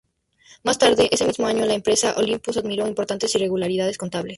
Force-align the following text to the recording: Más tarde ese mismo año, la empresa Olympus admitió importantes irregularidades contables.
Más 0.63 0.79
tarde 0.79 1.09
ese 1.11 1.27
mismo 1.27 1.45
año, 1.45 1.63
la 1.63 1.75
empresa 1.75 2.15
Olympus 2.17 2.57
admitió 2.57 2.87
importantes 2.87 3.35
irregularidades 3.35 3.99
contables. 3.99 4.29